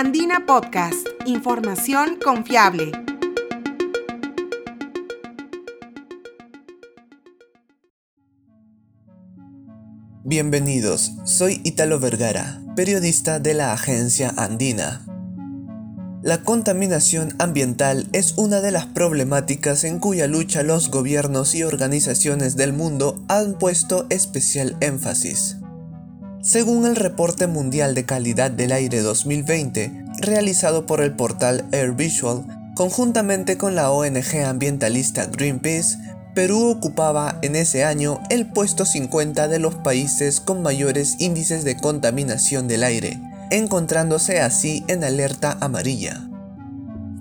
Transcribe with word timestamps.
Andina 0.00 0.46
Podcast, 0.46 1.08
información 1.26 2.20
confiable. 2.24 2.92
Bienvenidos, 10.22 11.14
soy 11.24 11.60
Italo 11.64 11.98
Vergara, 11.98 12.62
periodista 12.76 13.40
de 13.40 13.54
la 13.54 13.72
agencia 13.72 14.32
Andina. 14.36 15.04
La 16.22 16.44
contaminación 16.44 17.34
ambiental 17.40 18.08
es 18.12 18.38
una 18.38 18.60
de 18.60 18.70
las 18.70 18.86
problemáticas 18.86 19.82
en 19.82 19.98
cuya 19.98 20.28
lucha 20.28 20.62
los 20.62 20.92
gobiernos 20.92 21.56
y 21.56 21.64
organizaciones 21.64 22.54
del 22.54 22.72
mundo 22.72 23.20
han 23.26 23.58
puesto 23.58 24.06
especial 24.10 24.76
énfasis. 24.78 25.56
Según 26.40 26.86
el 26.86 26.94
Reporte 26.94 27.48
Mundial 27.48 27.96
de 27.96 28.04
Calidad 28.04 28.50
del 28.52 28.70
Aire 28.70 29.02
2020, 29.02 30.04
realizado 30.20 30.86
por 30.86 31.00
el 31.00 31.14
portal 31.14 31.64
AirVisual, 31.72 32.44
conjuntamente 32.76 33.58
con 33.58 33.74
la 33.74 33.90
ONG 33.90 34.44
ambientalista 34.46 35.26
Greenpeace, 35.26 35.98
Perú 36.34 36.68
ocupaba 36.68 37.40
en 37.42 37.56
ese 37.56 37.82
año 37.82 38.20
el 38.30 38.46
puesto 38.46 38.84
50 38.84 39.48
de 39.48 39.58
los 39.58 39.74
países 39.74 40.40
con 40.40 40.62
mayores 40.62 41.16
índices 41.18 41.64
de 41.64 41.76
contaminación 41.76 42.68
del 42.68 42.84
aire, 42.84 43.20
encontrándose 43.50 44.40
así 44.40 44.84
en 44.86 45.02
alerta 45.02 45.58
amarilla. 45.60 46.27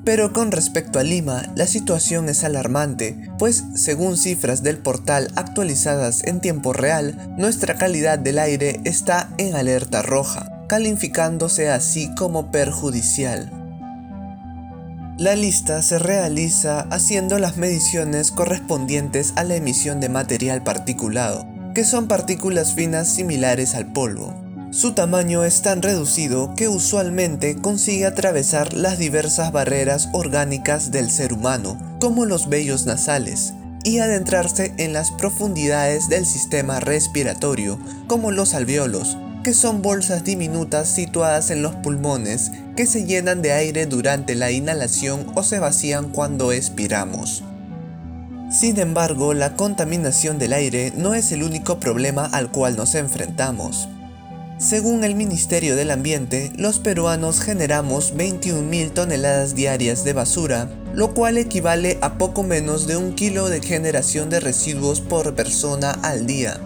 Pero 0.08 0.32
con 0.32 0.54
respecto 0.54 1.00
a 1.00 1.04
Lima, 1.04 1.44
la 1.56 1.68
situación 1.68 2.30
es 2.30 2.46
alarmante, 2.46 3.30
pues 3.38 3.66
según 3.76 4.16
cifras 4.16 4.64
del 4.64 4.78
portal 4.78 5.30
actualizadas 5.36 6.24
en 6.24 6.40
tiempo 6.40 6.72
real, 6.72 7.36
nuestra 7.38 7.76
calidad 7.76 8.18
del 8.18 8.40
aire 8.40 8.80
está 8.86 9.30
en 9.38 9.54
alerta 9.54 10.04
roja, 10.04 10.64
calificándose 10.70 11.70
así 11.70 12.10
como 12.16 12.52
perjudicial. 12.52 13.52
La 15.18 15.36
lista 15.36 15.82
se 15.82 15.99
realiza 15.99 16.88
haciendo 16.90 17.38
las 17.38 17.58
mediciones 17.58 18.32
correspondientes 18.32 19.34
a 19.36 19.44
la 19.44 19.55
emisión 19.55 19.99
de 19.99 20.08
material 20.08 20.64
particulado, 20.64 21.46
que 21.76 21.84
son 21.84 22.08
partículas 22.08 22.76
finas 22.76 23.10
similares 23.10 23.76
al 23.76 23.92
polvo. 23.92 24.46
Su 24.71 24.91
tamaño 24.91 25.46
es 25.46 25.62
tan 25.62 25.82
reducido 25.82 26.54
que 26.54 26.68
usualmente 26.68 27.55
consigue 27.55 28.05
atravesar 28.05 28.74
las 28.74 28.98
diversas 28.98 29.54
barreras 29.54 30.09
orgánicas 30.12 30.91
del 30.91 31.09
ser 31.09 31.32
humano, 31.32 31.79
como 32.01 32.26
los 32.26 32.49
vellos 32.49 32.85
nasales, 32.85 33.54
y 33.85 33.99
adentrarse 33.99 34.74
en 34.77 34.91
las 34.91 35.12
profundidades 35.12 36.09
del 36.09 36.26
sistema 36.26 36.82
respiratorio, 36.82 37.79
como 38.07 38.32
los 38.32 38.54
alveolos, 38.54 39.18
que 39.41 39.54
son 39.54 39.82
bolsas 39.82 40.26
diminutas 40.26 40.90
situadas 40.90 41.49
en 41.49 41.62
los 41.62 41.74
pulmones 41.76 42.52
que 42.76 42.85
se 42.85 43.05
llenan 43.05 43.41
de 43.41 43.54
aire 43.54 43.85
durante 43.85 44.35
la 44.35 44.52
inhalación 44.52 45.27
o 45.35 45.43
se 45.43 45.59
vacían 45.59 46.09
cuando 46.09 46.52
expiramos. 46.52 47.41
Sin 48.52 48.77
embargo, 48.79 49.34
la 49.34 49.55
contaminación 49.55 50.40
del 50.40 50.52
aire 50.52 50.91
no 50.98 51.15
es 51.15 51.31
el 51.31 51.43
único 51.43 51.79
problema 51.79 52.26
al 52.26 52.52
cual 52.52 52.76
nos 52.76 52.96
enfrentamos. 52.96 53.87
Según 54.60 55.04
el 55.04 55.13
Ministerio 55.13 55.76
del 55.76 55.91
Ambiente, 55.91 56.52
los 56.58 56.80
peruanos 56.80 57.41
generamos 57.41 58.16
21.000 58.16 58.91
toneladas 58.91 59.54
diarias 59.54 60.04
de 60.04 60.14
basura, 60.14 60.68
lo 60.96 61.14
cual 61.14 61.38
equivale 61.38 61.99
a 62.02 62.18
poco 62.18 62.41
menos 62.41 62.88
de 62.88 62.98
un 62.98 63.14
kilo 63.14 63.49
de 63.49 63.62
generación 63.62 64.31
de 64.31 64.40
residuos 64.40 65.00
por 65.00 65.36
persona 65.36 65.91
al 65.91 66.25
día. 66.25 66.59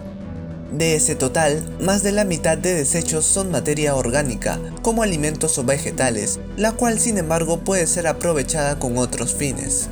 De 0.72 0.96
ese 0.96 1.16
total, 1.16 1.62
más 1.82 2.02
de 2.02 2.12
la 2.12 2.24
mitad 2.24 2.56
de 2.56 2.72
desechos 2.72 3.26
son 3.26 3.50
materia 3.50 3.94
orgánica, 3.94 4.58
como 4.80 5.02
alimentos 5.02 5.58
o 5.58 5.64
vegetales, 5.64 6.40
la 6.56 6.72
cual 6.72 6.98
sin 6.98 7.18
embargo 7.18 7.58
puede 7.60 7.86
ser 7.86 8.06
aprovechada 8.06 8.78
con 8.78 8.96
otros 8.96 9.34
fines. 9.34 9.90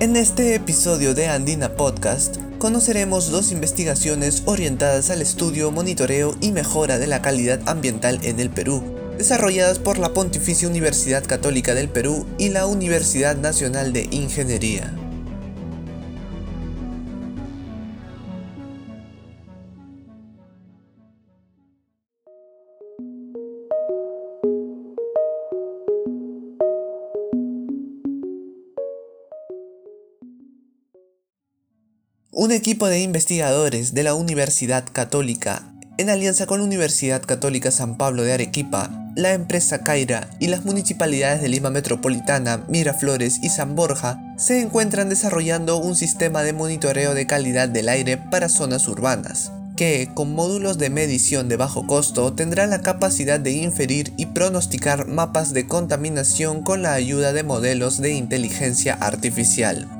En 0.00 0.16
este 0.16 0.56
episodio 0.56 1.14
de 1.14 1.28
Andina 1.28 1.76
Podcast, 1.76 2.38
conoceremos 2.58 3.30
dos 3.30 3.52
investigaciones 3.52 4.42
orientadas 4.46 5.10
al 5.10 5.22
estudio, 5.22 5.70
monitoreo 5.70 6.36
y 6.40 6.52
mejora 6.52 6.98
de 6.98 7.06
la 7.06 7.22
calidad 7.22 7.60
ambiental 7.66 8.18
en 8.22 8.40
el 8.40 8.50
Perú, 8.50 8.82
desarrolladas 9.16 9.78
por 9.78 9.98
la 9.98 10.12
Pontificia 10.12 10.68
Universidad 10.68 11.24
Católica 11.24 11.74
del 11.74 11.88
Perú 11.88 12.26
y 12.36 12.48
la 12.48 12.66
Universidad 12.66 13.36
Nacional 13.36 13.92
de 13.92 14.08
Ingeniería. 14.10 14.92
Un 32.48 32.54
equipo 32.54 32.88
de 32.88 33.00
investigadores 33.00 33.92
de 33.92 34.02
la 34.02 34.14
Universidad 34.14 34.82
Católica, 34.90 35.70
en 35.98 36.08
alianza 36.08 36.46
con 36.46 36.60
la 36.60 36.64
Universidad 36.64 37.20
Católica 37.20 37.70
San 37.70 37.98
Pablo 37.98 38.22
de 38.22 38.32
Arequipa, 38.32 38.88
la 39.16 39.34
empresa 39.34 39.84
Caira 39.84 40.30
y 40.38 40.46
las 40.46 40.64
municipalidades 40.64 41.42
de 41.42 41.50
Lima 41.50 41.68
Metropolitana, 41.68 42.64
Miraflores 42.66 43.40
y 43.42 43.50
San 43.50 43.76
Borja, 43.76 44.18
se 44.38 44.62
encuentran 44.62 45.10
desarrollando 45.10 45.76
un 45.76 45.94
sistema 45.94 46.42
de 46.42 46.54
monitoreo 46.54 47.12
de 47.12 47.26
calidad 47.26 47.68
del 47.68 47.90
aire 47.90 48.16
para 48.16 48.48
zonas 48.48 48.88
urbanas 48.88 49.52
que, 49.76 50.08
con 50.14 50.32
módulos 50.32 50.78
de 50.78 50.88
medición 50.88 51.50
de 51.50 51.56
bajo 51.56 51.86
costo, 51.86 52.32
tendrá 52.32 52.66
la 52.66 52.80
capacidad 52.80 53.38
de 53.38 53.52
inferir 53.52 54.14
y 54.16 54.24
pronosticar 54.24 55.06
mapas 55.06 55.52
de 55.52 55.66
contaminación 55.66 56.62
con 56.62 56.80
la 56.80 56.94
ayuda 56.94 57.34
de 57.34 57.42
modelos 57.42 58.00
de 58.00 58.12
inteligencia 58.12 58.94
artificial. 58.94 59.97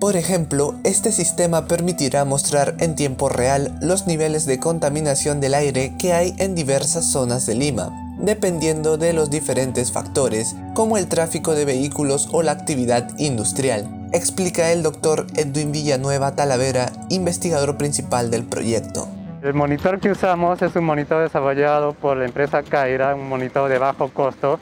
Por 0.00 0.16
ejemplo, 0.16 0.76
este 0.82 1.12
sistema 1.12 1.66
permitirá 1.66 2.24
mostrar 2.24 2.74
en 2.78 2.94
tiempo 2.94 3.28
real 3.28 3.76
los 3.82 4.06
niveles 4.06 4.46
de 4.46 4.58
contaminación 4.58 5.40
del 5.40 5.52
aire 5.52 5.92
que 5.98 6.14
hay 6.14 6.34
en 6.38 6.54
diversas 6.54 7.04
zonas 7.04 7.44
de 7.44 7.54
Lima, 7.54 7.90
dependiendo 8.18 8.96
de 8.96 9.12
los 9.12 9.28
diferentes 9.28 9.92
factores, 9.92 10.56
como 10.72 10.96
el 10.96 11.06
tráfico 11.06 11.54
de 11.54 11.66
vehículos 11.66 12.30
o 12.32 12.42
la 12.42 12.52
actividad 12.52 13.10
industrial, 13.18 14.08
explica 14.14 14.72
el 14.72 14.82
doctor 14.82 15.26
Edwin 15.36 15.70
Villanueva 15.70 16.34
Talavera, 16.34 16.90
investigador 17.10 17.76
principal 17.76 18.30
del 18.30 18.44
proyecto. 18.44 19.06
El 19.42 19.52
monitor 19.52 20.00
que 20.00 20.12
usamos 20.12 20.62
es 20.62 20.74
un 20.76 20.84
monitor 20.84 21.22
desarrollado 21.22 21.92
por 21.92 22.16
la 22.16 22.24
empresa 22.24 22.62
Caira, 22.62 23.14
un 23.14 23.28
monitor 23.28 23.68
de 23.68 23.76
bajo 23.76 24.08
costo 24.08 24.60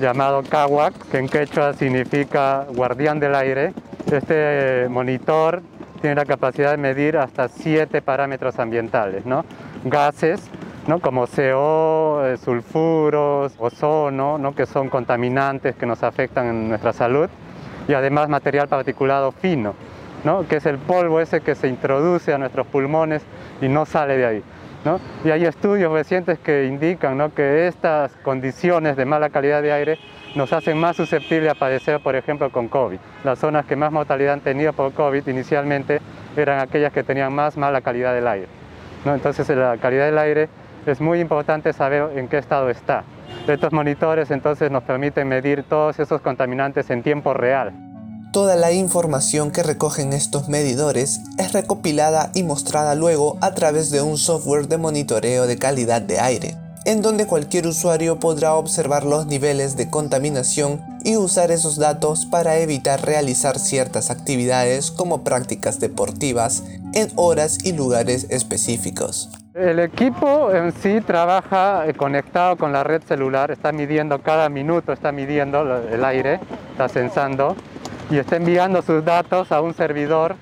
llamado 0.00 0.42
Kawak, 0.42 0.94
que 1.12 1.18
en 1.18 1.28
quechua 1.28 1.74
significa 1.74 2.66
guardián 2.74 3.20
del 3.20 3.36
aire, 3.36 3.72
este 4.12 4.88
monitor 4.88 5.62
tiene 6.00 6.16
la 6.16 6.24
capacidad 6.24 6.70
de 6.70 6.76
medir 6.76 7.16
hasta 7.16 7.48
siete 7.48 8.02
parámetros 8.02 8.58
ambientales, 8.58 9.26
¿no? 9.26 9.44
gases 9.84 10.40
¿no? 10.86 11.00
como 11.00 11.26
CO, 11.26 12.24
eh, 12.24 12.36
sulfuros, 12.38 13.54
ozono, 13.58 14.38
¿no? 14.38 14.54
que 14.54 14.66
son 14.66 14.88
contaminantes 14.88 15.76
que 15.76 15.86
nos 15.86 16.02
afectan 16.02 16.46
en 16.46 16.68
nuestra 16.68 16.92
salud, 16.92 17.28
y 17.88 17.94
además 17.94 18.28
material 18.28 18.68
particulado 18.68 19.32
fino, 19.32 19.74
¿no? 20.24 20.46
que 20.46 20.56
es 20.56 20.66
el 20.66 20.78
polvo 20.78 21.20
ese 21.20 21.40
que 21.40 21.54
se 21.54 21.68
introduce 21.68 22.32
a 22.32 22.38
nuestros 22.38 22.66
pulmones 22.66 23.22
y 23.60 23.68
no 23.68 23.86
sale 23.86 24.16
de 24.16 24.26
ahí. 24.26 24.42
¿no? 24.84 24.98
Y 25.24 25.30
hay 25.30 25.44
estudios 25.44 25.92
recientes 25.92 26.38
que 26.38 26.64
indican 26.64 27.18
¿no? 27.18 27.34
que 27.34 27.66
estas 27.66 28.12
condiciones 28.22 28.96
de 28.96 29.04
mala 29.04 29.30
calidad 29.30 29.62
de 29.62 29.72
aire 29.72 29.98
nos 30.34 30.52
hacen 30.52 30.78
más 30.78 30.96
susceptibles 30.96 31.50
a 31.50 31.54
padecer, 31.54 32.00
por 32.00 32.14
ejemplo, 32.14 32.50
con 32.50 32.68
COVID. 32.68 32.98
Las 33.24 33.38
zonas 33.38 33.66
que 33.66 33.76
más 33.76 33.90
mortalidad 33.90 34.34
han 34.34 34.40
tenido 34.40 34.72
por 34.72 34.92
COVID 34.92 35.26
inicialmente 35.26 36.00
eran 36.36 36.60
aquellas 36.60 36.92
que 36.92 37.02
tenían 37.02 37.32
más 37.32 37.56
mala 37.56 37.80
calidad 37.80 38.14
del 38.14 38.28
aire. 38.28 38.46
¿no? 39.04 39.14
Entonces, 39.14 39.48
la 39.48 39.76
calidad 39.78 40.06
del 40.06 40.18
aire 40.18 40.48
es 40.86 41.00
muy 41.00 41.20
importante 41.20 41.72
saber 41.72 42.16
en 42.16 42.28
qué 42.28 42.38
estado 42.38 42.70
está. 42.70 43.04
Estos 43.46 43.72
monitores 43.72 44.30
entonces 44.30 44.70
nos 44.70 44.84
permiten 44.84 45.28
medir 45.28 45.64
todos 45.64 45.98
esos 45.98 46.20
contaminantes 46.20 46.90
en 46.90 47.02
tiempo 47.02 47.34
real. 47.34 47.72
Toda 48.32 48.54
la 48.54 48.70
información 48.70 49.50
que 49.50 49.64
recogen 49.64 50.12
estos 50.12 50.48
medidores 50.48 51.20
es 51.38 51.52
recopilada 51.52 52.30
y 52.34 52.44
mostrada 52.44 52.94
luego 52.94 53.38
a 53.40 53.54
través 53.54 53.90
de 53.90 54.02
un 54.02 54.18
software 54.18 54.68
de 54.68 54.78
monitoreo 54.78 55.48
de 55.48 55.58
calidad 55.58 56.00
de 56.00 56.20
aire 56.20 56.69
en 56.90 57.02
donde 57.02 57.24
cualquier 57.24 57.68
usuario 57.68 58.18
podrá 58.18 58.54
observar 58.54 59.04
los 59.04 59.26
niveles 59.26 59.76
de 59.76 59.88
contaminación 59.88 60.80
y 61.04 61.16
usar 61.16 61.52
esos 61.52 61.78
datos 61.78 62.26
para 62.26 62.58
evitar 62.58 63.06
realizar 63.06 63.60
ciertas 63.60 64.10
actividades 64.10 64.90
como 64.90 65.22
prácticas 65.22 65.78
deportivas 65.78 66.64
en 66.92 67.12
horas 67.14 67.64
y 67.64 67.74
lugares 67.74 68.26
específicos. 68.30 69.30
El 69.54 69.78
equipo 69.78 70.52
en 70.52 70.72
sí 70.72 71.00
trabaja 71.00 71.86
eh, 71.86 71.94
conectado 71.94 72.56
con 72.56 72.72
la 72.72 72.82
red 72.82 73.02
celular, 73.04 73.52
está 73.52 73.70
midiendo 73.70 74.20
cada 74.20 74.48
minuto, 74.48 74.92
está 74.92 75.12
midiendo 75.12 75.62
el 75.62 76.04
aire, 76.04 76.40
está 76.72 76.88
censando 76.88 77.54
y 78.10 78.18
está 78.18 78.34
enviando 78.34 78.82
sus 78.82 79.04
datos 79.04 79.52
a 79.52 79.60
un 79.60 79.74
servidor 79.74 80.34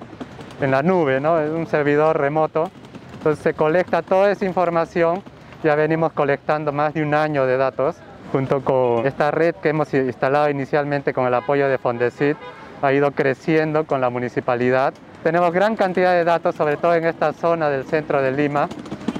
en 0.61 0.71
la 0.71 0.81
nube, 0.81 1.19
¿no? 1.19 1.35
un 1.35 1.67
servidor 1.67 2.17
remoto. 2.17 2.71
Entonces 3.13 3.43
se 3.43 3.53
colecta 3.53 4.01
toda 4.01 4.31
esa 4.31 4.45
información 4.45 5.21
ya 5.63 5.75
venimos 5.75 6.13
colectando 6.13 6.71
más 6.71 6.93
de 6.93 7.03
un 7.03 7.13
año 7.13 7.45
de 7.45 7.57
datos 7.57 7.95
junto 8.31 8.61
con 8.63 9.05
esta 9.05 9.31
red 9.31 9.55
que 9.55 9.69
hemos 9.69 9.93
instalado 9.93 10.49
inicialmente 10.49 11.13
con 11.13 11.25
el 11.25 11.33
apoyo 11.33 11.67
de 11.67 11.77
Fondesit, 11.77 12.37
ha 12.81 12.93
ido 12.93 13.11
creciendo 13.11 13.85
con 13.85 14.01
la 14.01 14.09
municipalidad. 14.09 14.93
Tenemos 15.23 15.51
gran 15.51 15.75
cantidad 15.75 16.13
de 16.13 16.23
datos, 16.23 16.55
sobre 16.55 16.77
todo 16.77 16.95
en 16.95 17.05
esta 17.05 17.33
zona 17.33 17.69
del 17.69 17.85
centro 17.85 18.21
de 18.21 18.31
Lima. 18.31 18.69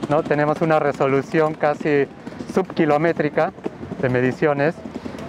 ¿no? 0.09 0.24
Tenemos 0.24 0.62
una 0.62 0.80
resolución 0.80 1.53
casi 1.53 2.07
subkilométrica 2.53 3.51
de 4.01 4.09
mediciones 4.09 4.75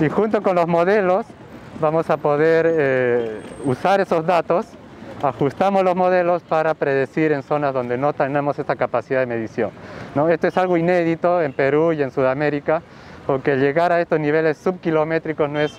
y 0.00 0.08
junto 0.08 0.42
con 0.42 0.56
los 0.56 0.68
modelos 0.68 1.26
vamos 1.80 2.08
a 2.10 2.16
poder 2.18 2.66
eh, 2.68 3.40
usar 3.64 4.00
esos 4.00 4.24
datos, 4.26 4.66
ajustamos 5.22 5.84
los 5.84 5.96
modelos 5.96 6.42
para 6.42 6.74
predecir 6.74 7.32
en 7.32 7.42
zonas 7.42 7.74
donde 7.74 7.98
no 7.98 8.12
tenemos 8.12 8.58
esta 8.58 8.76
capacidad 8.76 9.20
de 9.20 9.26
medición. 9.26 9.70
¿no? 10.14 10.28
Esto 10.28 10.48
es 10.48 10.56
algo 10.56 10.76
inédito 10.76 11.42
en 11.42 11.52
Perú 11.52 11.92
y 11.92 12.02
en 12.02 12.10
Sudamérica, 12.10 12.82
porque 13.26 13.56
llegar 13.56 13.92
a 13.92 14.00
estos 14.00 14.18
niveles 14.18 14.58
subkilométricos 14.58 15.48
no 15.48 15.60
es 15.60 15.78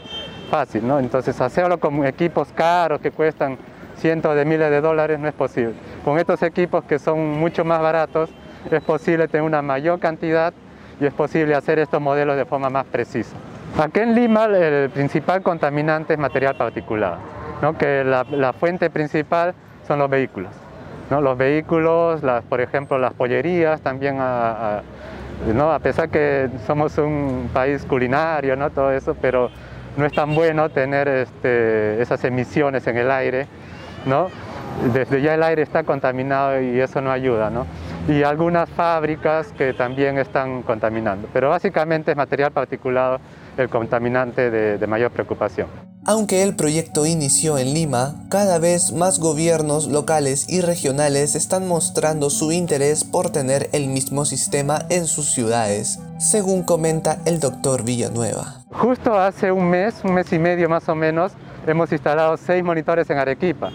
fácil, 0.50 0.88
¿no? 0.88 1.00
Entonces 1.00 1.40
hacerlo 1.42 1.80
con 1.80 2.06
equipos 2.06 2.50
caros 2.54 3.02
que 3.02 3.12
cuestan 3.12 3.58
cientos 3.96 4.36
de 4.36 4.46
miles 4.46 4.70
de 4.70 4.82
dólares 4.82 5.20
no 5.20 5.28
es 5.28 5.34
posible. 5.34 5.74
Con 6.04 6.18
estos 6.18 6.42
equipos 6.44 6.84
que 6.84 7.00
son 7.00 7.40
mucho 7.40 7.64
más 7.64 7.82
baratos 7.82 8.30
es 8.70 8.82
posible 8.82 9.28
tener 9.28 9.44
una 9.44 9.62
mayor 9.62 10.00
cantidad 10.00 10.54
y 11.00 11.06
es 11.06 11.14
posible 11.14 11.56
hacer 11.56 11.80
estos 11.80 12.02
modelos 12.02 12.36
de 12.36 12.46
forma 12.46 12.70
más 12.70 12.86
precisa. 12.86 13.36
Aquí 13.80 14.02
en 14.02 14.14
Lima 14.14 14.46
el 14.46 14.90
principal 14.90 15.42
contaminante 15.42 16.14
es 16.14 16.20
material 16.20 16.56
particulado, 16.56 17.18
¿no? 17.62 17.78
que 17.78 18.04
la, 18.04 18.54
fuente 18.54 18.90
principal 18.90 19.54
son 19.88 20.00
los 20.00 20.10
vehículos. 20.10 20.52
¿no? 21.10 21.22
Los 21.22 21.38
vehículos, 21.38 22.24
las, 22.24 22.44
por 22.44 22.62
ejemplo 22.62 22.98
las 22.98 23.14
pollerías, 23.14 23.82
también 23.82 24.18
a, 24.20 24.82
¿no? 25.54 25.72
a 25.72 25.80
pesar 25.80 26.10
que 26.10 26.50
somos 26.66 26.98
un 26.98 27.50
país 27.54 27.86
culinario, 27.86 28.56
¿no? 28.56 28.70
todo 28.70 28.92
eso, 28.92 29.16
pero 29.22 29.50
no 29.98 30.06
es 30.06 30.14
tan 30.14 30.34
bueno 30.36 30.70
tener 30.70 31.08
este, 31.08 32.02
esas 32.02 32.24
emisiones 32.24 32.88
en 32.88 32.98
el 32.98 33.12
aire, 33.12 33.48
¿no? 34.06 34.28
Desde 34.94 35.22
ya 35.22 35.34
el 35.34 35.44
aire 35.44 35.62
está 35.64 35.84
contaminado 35.84 36.62
y 36.62 36.80
eso 36.80 37.02
no 37.02 37.12
ayuda, 37.12 37.50
¿no? 37.50 37.68
Y 38.08 38.24
algunas 38.24 38.70
fábricas 38.70 39.52
que 39.52 39.74
también 39.74 40.18
están 40.18 40.64
contaminando, 40.64 41.28
pero 41.34 41.50
básicamente 41.50 42.12
es 42.12 42.18
material 42.18 42.52
particulado 42.52 43.20
el 43.58 43.68
contaminante 43.68 44.50
de 44.50 44.88
mayor 44.88 45.12
preocupación. 45.12 45.91
Aunque 46.04 46.42
el 46.42 46.56
proyecto 46.56 47.06
inició 47.06 47.60
en 47.60 47.76
Lima, 47.76 48.16
cada 48.30 48.58
vez 48.58 48.92
más 48.92 49.20
gobiernos 49.20 49.88
locales 49.88 50.50
y 50.50 50.62
regionales 50.62 51.36
están 51.36 51.68
mostrando 51.68 52.32
su 52.32 52.52
interés 52.52 53.04
por 53.04 53.30
tener 53.30 53.70
el 53.72 53.86
mismo 53.86 54.26
sistema 54.26 54.80
en 54.90 55.06
sus 55.06 55.32
ciudades, 55.32 56.00
según 56.18 56.64
comenta 56.64 57.20
el 57.26 57.40
doctor 57.40 57.84
Villanueva. 57.84 58.64
Justo 58.72 59.14
hace 59.14 59.52
un 59.52 59.70
mes, 59.70 60.02
un 60.04 60.16
mes 60.16 60.34
y 60.34 60.40
medio 60.40 60.68
más 60.68 60.90
o 60.90 60.96
menos, 60.96 61.34
hemos 61.68 61.92
instalado 61.92 62.36
seis 62.36 62.64
monitores 62.64 63.08
en 63.12 63.20
Arequipa 63.20 63.70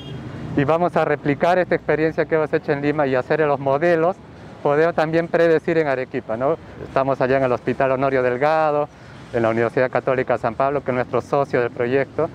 y 0.56 0.64
vamos 0.64 0.96
a 0.96 1.04
replicar 1.04 1.60
esta 1.60 1.76
experiencia 1.76 2.24
que 2.24 2.34
hemos 2.34 2.52
hecho 2.52 2.72
en 2.72 2.82
Lima 2.82 3.06
y 3.06 3.14
hacer 3.14 3.38
los 3.38 3.60
modelos, 3.60 4.16
poder 4.64 4.92
también 4.94 5.28
predecir 5.28 5.78
en 5.78 5.86
Arequipa. 5.86 6.36
¿no? 6.36 6.56
Estamos 6.82 7.20
allá 7.20 7.36
en 7.36 7.44
el 7.44 7.52
Hospital 7.52 7.92
Honorio 7.92 8.24
Delgado, 8.24 8.88
en 9.32 9.42
la 9.42 9.50
Universidad 9.50 9.90
Católica 9.90 10.38
San 10.38 10.54
Pablo, 10.54 10.82
que 10.82 10.90
es 10.90 10.94
nuestro 10.94 11.20
socio 11.20 11.60
del 11.60 11.70
proyecto, 11.70 12.28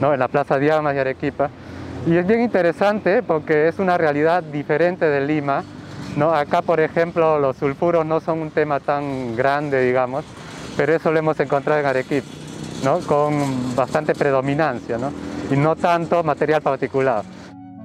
¿no? 0.00 0.12
en 0.12 0.20
la 0.20 0.28
Plaza 0.28 0.58
Diamas 0.58 0.94
de 0.94 1.00
Arequipa. 1.00 1.50
Y 2.06 2.16
es 2.16 2.26
bien 2.26 2.40
interesante 2.40 3.22
porque 3.22 3.68
es 3.68 3.78
una 3.78 3.98
realidad 3.98 4.42
diferente 4.42 5.06
de 5.06 5.26
Lima. 5.26 5.64
¿no? 6.16 6.32
Acá, 6.32 6.62
por 6.62 6.80
ejemplo, 6.80 7.38
los 7.38 7.56
sulfuros 7.56 8.06
no 8.06 8.20
son 8.20 8.38
un 8.38 8.50
tema 8.50 8.80
tan 8.80 9.36
grande, 9.36 9.80
digamos, 9.84 10.24
pero 10.76 10.94
eso 10.94 11.10
lo 11.10 11.18
hemos 11.18 11.38
encontrado 11.40 11.80
en 11.80 11.86
Arequipa, 11.86 12.26
¿no? 12.84 13.00
con 13.00 13.74
bastante 13.74 14.14
predominancia 14.14 14.98
¿no? 14.98 15.12
y 15.50 15.56
no 15.56 15.76
tanto 15.76 16.22
material 16.22 16.62
particulado. 16.62 17.35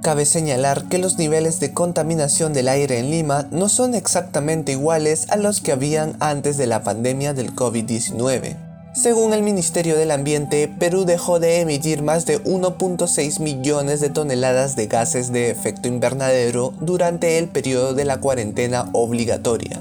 Cabe 0.02 0.26
señalar 0.26 0.86
que 0.86 0.98
los 0.98 1.20
niveles 1.20 1.60
de 1.60 1.74
contaminación 1.74 2.54
del 2.54 2.70
aire 2.70 2.98
en 2.98 3.12
Lima 3.12 3.48
no 3.52 3.70
son 3.70 3.94
exactamente 3.94 4.72
iguales 4.72 5.28
a 5.30 5.38
los 5.38 5.62
que 5.62 5.72
habían 5.72 6.16
antes 6.20 6.58
de 6.58 6.66
la 6.66 6.84
pandemia 6.84 7.36
del 7.36 7.56
COVID-19. 7.56 8.58
Según 8.96 9.32
el 9.32 9.44
Ministerio 9.44 9.96
del 9.96 10.10
Ambiente, 10.10 10.68
Perú 10.68 11.06
dejó 11.06 11.40
de 11.40 11.60
emitir 11.60 12.02
más 12.02 12.26
de 12.26 12.44
1.6 12.44 13.40
millones 13.42 14.02
de 14.02 14.10
toneladas 14.10 14.76
de 14.76 14.88
gases 14.88 15.32
de 15.32 15.52
efecto 15.52 15.88
invernadero 15.88 16.74
durante 16.82 17.38
el 17.38 17.48
periodo 17.48 17.94
de 17.94 18.06
la 18.06 18.20
cuarentena 18.20 18.90
obligatoria. 18.94 19.80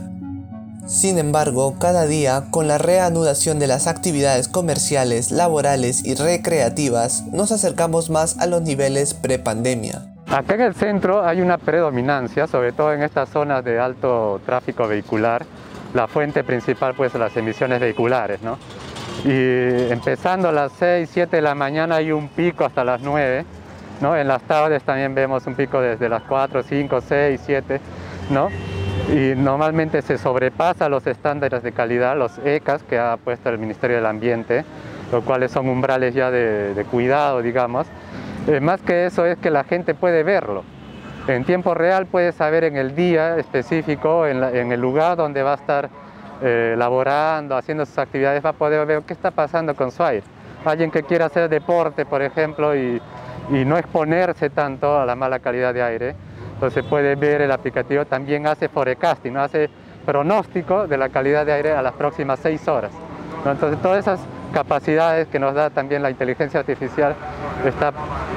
Sin 0.86 1.18
embargo, 1.18 1.76
cada 1.78 2.04
día, 2.06 2.48
con 2.50 2.68
la 2.68 2.76
reanudación 2.76 3.58
de 3.58 3.68
las 3.68 3.86
actividades 3.86 4.48
comerciales, 4.48 5.30
laborales 5.30 6.04
y 6.04 6.14
recreativas, 6.14 7.24
nos 7.32 7.52
acercamos 7.52 8.10
más 8.10 8.36
a 8.38 8.46
los 8.46 8.60
niveles 8.62 9.14
prepandemia. 9.14 10.09
Acá 10.30 10.54
en 10.54 10.60
el 10.60 10.74
centro 10.74 11.26
hay 11.26 11.40
una 11.40 11.58
predominancia, 11.58 12.46
sobre 12.46 12.70
todo 12.70 12.92
en 12.92 13.02
estas 13.02 13.30
zonas 13.30 13.64
de 13.64 13.80
alto 13.80 14.40
tráfico 14.46 14.86
vehicular. 14.86 15.44
La 15.92 16.06
fuente 16.06 16.44
principal 16.44 16.94
pues 16.94 17.12
las 17.14 17.36
emisiones 17.36 17.80
vehiculares, 17.80 18.40
¿no? 18.40 18.56
Y 19.24 19.90
empezando 19.92 20.50
a 20.50 20.52
las 20.52 20.70
6, 20.78 21.10
7 21.12 21.34
de 21.34 21.42
la 21.42 21.56
mañana 21.56 21.96
hay 21.96 22.12
un 22.12 22.28
pico 22.28 22.64
hasta 22.64 22.84
las 22.84 23.00
9, 23.00 23.44
¿no? 24.00 24.16
En 24.16 24.28
las 24.28 24.40
tardes 24.42 24.84
también 24.84 25.16
vemos 25.16 25.44
un 25.48 25.56
pico 25.56 25.80
desde 25.80 26.08
las 26.08 26.22
4, 26.22 26.62
5, 26.62 27.00
6, 27.00 27.40
7, 27.44 27.80
¿no? 28.30 28.50
Y 29.12 29.34
normalmente 29.36 30.00
se 30.00 30.16
sobrepasa 30.16 30.88
los 30.88 31.08
estándares 31.08 31.64
de 31.64 31.72
calidad, 31.72 32.16
los 32.16 32.38
ECAS 32.44 32.84
que 32.84 33.00
ha 33.00 33.16
puesto 33.16 33.48
el 33.48 33.58
Ministerio 33.58 33.96
del 33.96 34.06
Ambiente, 34.06 34.64
los 35.10 35.24
cuales 35.24 35.50
son 35.50 35.68
umbrales 35.68 36.14
ya 36.14 36.30
de, 36.30 36.72
de 36.72 36.84
cuidado, 36.84 37.42
digamos. 37.42 37.88
Eh, 38.46 38.60
más 38.60 38.80
que 38.80 39.06
eso 39.06 39.26
es 39.26 39.38
que 39.38 39.50
la 39.50 39.64
gente 39.64 39.94
puede 39.94 40.22
verlo. 40.22 40.64
En 41.28 41.44
tiempo 41.44 41.74
real 41.74 42.06
puede 42.06 42.32
saber 42.32 42.64
en 42.64 42.76
el 42.76 42.94
día 42.94 43.36
específico, 43.36 44.26
en, 44.26 44.72
el 44.72 44.80
lugar 44.80 45.16
donde 45.16 45.42
va 45.42 45.52
a 45.52 45.56
estar 45.56 45.90
eh, 46.42 46.74
laborando, 46.76 47.56
haciendo 47.56 47.84
sus 47.84 47.98
actividades, 47.98 48.44
va 48.44 48.50
a 48.50 48.54
poder 48.54 48.86
ver 48.86 49.02
qué 49.02 49.12
está 49.12 49.30
pasando 49.30 49.74
con 49.74 49.90
su 49.90 50.02
aire. 50.02 50.24
Alguien 50.64 50.90
que 50.90 51.02
quiera 51.02 51.26
hacer 51.26 51.48
deporte, 51.48 52.06
por 52.06 52.22
ejemplo, 52.22 52.74
y, 52.74 53.00
no 53.50 53.76
exponerse 53.76 54.48
tanto 54.48 55.00
a 55.00 55.04
la 55.04 55.16
mala 55.16 55.40
calidad 55.40 55.74
de 55.74 55.82
aire, 55.82 56.14
entonces 56.54 56.84
puede 56.84 57.16
ver 57.16 57.42
el 57.42 57.50
aplicativo, 57.50 58.04
también 58.04 58.46
hace 58.46 58.68
forecasting, 58.68 59.34
¿no? 59.34 59.42
hace 59.42 59.68
pronóstico 60.06 60.86
de 60.86 60.96
la 60.96 61.08
calidad 61.08 61.44
de 61.44 61.52
aire 61.52 61.72
a 61.72 61.82
las 61.82 61.94
próximas 61.94 62.38
seis 62.38 62.68
horas. 62.68 62.92
Entonces 63.44 63.80
todas 63.82 63.98
esas 63.98 64.20
capacidades 64.50 65.28
que 65.28 65.38
nos 65.38 65.54
da 65.54 65.70
también 65.70 66.02
la 66.02 66.10
inteligencia 66.10 66.60
artificial 66.60 67.16
está 67.64 67.92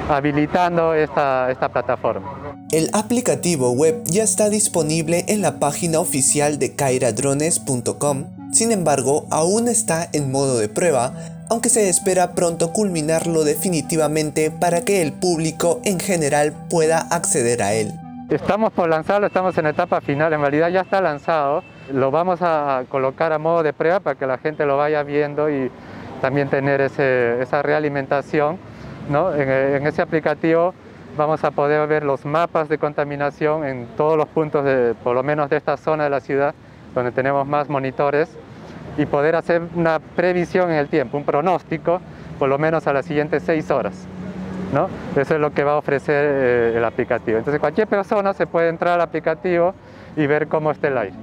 habilitando 0.08 0.94
esta, 0.94 1.50
esta 1.50 1.68
plataforma. 1.68 2.56
El 2.70 2.88
aplicativo 2.92 3.70
web 3.72 4.02
ya 4.04 4.22
está 4.22 4.48
disponible 4.48 5.24
en 5.28 5.42
la 5.42 5.58
página 5.58 6.00
oficial 6.00 6.58
de 6.58 6.74
kairadrones.com, 6.74 8.24
sin 8.52 8.72
embargo 8.72 9.26
aún 9.30 9.68
está 9.68 10.08
en 10.12 10.32
modo 10.32 10.58
de 10.58 10.68
prueba, 10.68 11.12
aunque 11.50 11.68
se 11.68 11.88
espera 11.88 12.34
pronto 12.34 12.72
culminarlo 12.72 13.44
definitivamente 13.44 14.50
para 14.50 14.84
que 14.84 15.02
el 15.02 15.12
público 15.12 15.80
en 15.84 16.00
general 16.00 16.52
pueda 16.70 16.98
acceder 16.98 17.62
a 17.62 17.74
él. 17.74 17.92
Estamos 18.30 18.72
por 18.72 18.88
lanzarlo, 18.88 19.26
estamos 19.26 19.56
en 19.58 19.66
etapa 19.66 20.00
final, 20.00 20.32
en 20.32 20.40
realidad 20.40 20.70
ya 20.70 20.80
está 20.80 21.00
lanzado, 21.02 21.62
lo 21.92 22.10
vamos 22.10 22.40
a 22.40 22.84
colocar 22.88 23.32
a 23.32 23.38
modo 23.38 23.62
de 23.62 23.74
prueba 23.74 24.00
para 24.00 24.18
que 24.18 24.26
la 24.26 24.38
gente 24.38 24.64
lo 24.64 24.78
vaya 24.78 25.02
viendo 25.02 25.50
y 25.50 25.70
también 26.24 26.48
tener 26.48 26.80
esa 26.80 27.60
realimentación. 27.60 28.56
¿no? 29.10 29.34
En, 29.34 29.86
ese 29.86 30.00
aplicativo 30.00 30.72
vamos 31.18 31.44
a 31.44 31.50
poder 31.50 31.86
ver 31.86 32.02
los 32.02 32.24
mapas 32.24 32.70
de 32.70 32.78
contaminación 32.78 33.62
en 33.66 33.86
todos 33.94 34.16
los 34.16 34.26
puntos, 34.28 34.64
de, 34.64 34.94
por 35.04 35.14
lo 35.14 35.22
menos 35.22 35.50
de 35.50 35.58
esta 35.58 35.76
zona 35.76 36.04
de 36.04 36.08
la 36.08 36.20
ciudad, 36.20 36.54
donde 36.94 37.12
tenemos 37.12 37.46
más 37.46 37.68
monitores, 37.68 38.30
y 38.96 39.04
poder 39.04 39.36
hacer 39.36 39.60
una 39.74 39.98
previsión 39.98 40.70
en 40.70 40.78
el 40.78 40.88
tiempo, 40.88 41.18
un 41.18 41.24
pronóstico, 41.24 42.00
por 42.38 42.48
lo 42.48 42.56
menos 42.56 42.86
a 42.86 42.94
las 42.94 43.04
siguientes 43.04 43.42
seis 43.44 43.70
horas. 43.70 44.06
¿no? 44.72 44.88
Eso 45.20 45.34
es 45.34 45.40
lo 45.42 45.52
que 45.52 45.62
va 45.62 45.72
a 45.72 45.76
ofrecer 45.76 46.24
eh, 46.26 46.72
el 46.78 46.84
aplicativo. 46.86 47.36
Entonces 47.36 47.60
cualquier 47.60 47.86
persona 47.86 48.32
se 48.32 48.46
puede 48.46 48.70
entrar 48.70 48.94
al 48.94 49.02
aplicativo 49.02 49.74
y 50.16 50.26
ver 50.26 50.48
cómo 50.48 50.70
está 50.70 50.88
el 50.88 50.96
aire. 50.96 51.16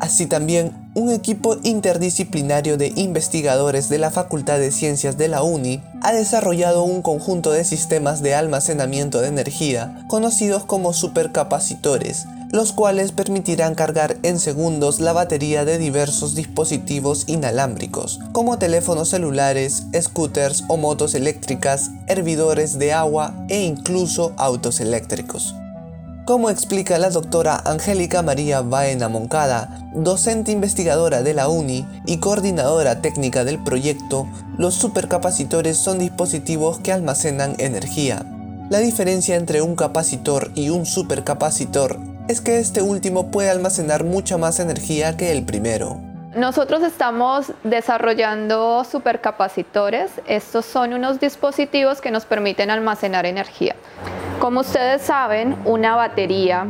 Así 0.00 0.26
también, 0.26 0.79
un 0.94 1.10
equipo 1.10 1.56
interdisciplinario 1.62 2.76
de 2.76 2.92
investigadores 2.96 3.88
de 3.88 3.98
la 3.98 4.10
Facultad 4.10 4.58
de 4.58 4.72
Ciencias 4.72 5.16
de 5.16 5.28
la 5.28 5.42
UNI 5.42 5.80
ha 6.02 6.12
desarrollado 6.12 6.82
un 6.82 7.00
conjunto 7.00 7.52
de 7.52 7.64
sistemas 7.64 8.22
de 8.22 8.34
almacenamiento 8.34 9.20
de 9.20 9.28
energía 9.28 10.04
conocidos 10.08 10.64
como 10.64 10.92
supercapacitores, 10.92 12.26
los 12.50 12.72
cuales 12.72 13.12
permitirán 13.12 13.76
cargar 13.76 14.16
en 14.24 14.40
segundos 14.40 14.98
la 14.98 15.12
batería 15.12 15.64
de 15.64 15.78
diversos 15.78 16.34
dispositivos 16.34 17.24
inalámbricos, 17.28 18.18
como 18.32 18.58
teléfonos 18.58 19.10
celulares, 19.10 19.84
scooters 19.96 20.64
o 20.66 20.76
motos 20.76 21.14
eléctricas, 21.14 21.90
hervidores 22.08 22.80
de 22.80 22.92
agua 22.92 23.34
e 23.48 23.62
incluso 23.62 24.32
autos 24.36 24.80
eléctricos. 24.80 25.54
Como 26.30 26.48
explica 26.48 26.96
la 27.00 27.10
doctora 27.10 27.60
Angélica 27.64 28.22
María 28.22 28.60
Baena 28.60 29.08
Moncada, 29.08 29.68
docente 29.92 30.52
investigadora 30.52 31.22
de 31.22 31.34
la 31.34 31.48
UNI 31.48 31.84
y 32.06 32.18
coordinadora 32.18 33.02
técnica 33.02 33.42
del 33.42 33.58
proyecto, 33.58 34.28
los 34.56 34.74
supercapacitores 34.74 35.76
son 35.76 35.98
dispositivos 35.98 36.78
que 36.78 36.92
almacenan 36.92 37.56
energía. 37.58 38.24
La 38.70 38.78
diferencia 38.78 39.34
entre 39.34 39.60
un 39.60 39.74
capacitor 39.74 40.52
y 40.54 40.70
un 40.70 40.86
supercapacitor 40.86 41.98
es 42.28 42.40
que 42.40 42.60
este 42.60 42.80
último 42.80 43.32
puede 43.32 43.50
almacenar 43.50 44.04
mucha 44.04 44.38
más 44.38 44.60
energía 44.60 45.16
que 45.16 45.32
el 45.32 45.44
primero. 45.44 46.00
Nosotros 46.36 46.84
estamos 46.84 47.50
desarrollando 47.64 48.84
supercapacitores. 48.84 50.12
Estos 50.28 50.64
son 50.64 50.92
unos 50.92 51.18
dispositivos 51.18 52.00
que 52.00 52.12
nos 52.12 52.24
permiten 52.24 52.70
almacenar 52.70 53.26
energía. 53.26 53.74
Como 54.40 54.60
ustedes 54.60 55.02
saben, 55.02 55.54
una 55.66 55.96
batería, 55.96 56.64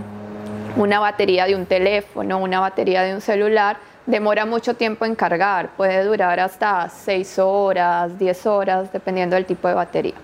una 0.75 0.99
batería 0.99 1.47
de 1.47 1.55
un 1.55 1.67
teléfono, 1.67 2.39
una 2.39 2.59
batería 2.59 3.03
de 3.05 3.15
un 3.15 3.21
celular, 3.21 3.77
demora 4.07 4.45
mucho 4.45 4.75
tiempo 4.75 5.05
en 5.05 5.15
cargar. 5.15 5.69
Puede 5.77 6.03
durar 6.03 6.41
hasta 6.41 6.89
6 6.89 7.39
horas, 7.39 8.19
10 8.19 8.47
horas, 8.47 8.93
dependiendo 8.93 9.37
del 9.37 9.47
tipo 9.47 9.69
de 9.69 9.75
batería. 9.75 10.15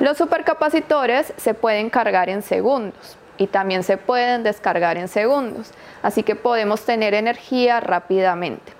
Los 0.00 0.18
supercapacitores 0.18 1.32
se 1.36 1.54
pueden 1.54 1.88
cargar 1.88 2.28
en 2.28 2.42
segundos 2.42 3.16
y 3.38 3.46
también 3.46 3.84
se 3.84 3.96
pueden 3.96 4.42
descargar 4.42 4.96
en 4.96 5.06
segundos, 5.06 5.70
así 6.02 6.24
que 6.24 6.34
podemos 6.34 6.84
tener 6.84 7.14
energía 7.14 7.78
rápidamente. 7.78 8.72